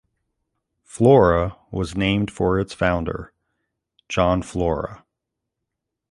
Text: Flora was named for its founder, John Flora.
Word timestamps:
Flora 0.83 1.55
was 1.69 1.95
named 1.95 2.31
for 2.31 2.59
its 2.59 2.73
founder, 2.73 3.31
John 4.09 4.41
Flora. 4.41 5.03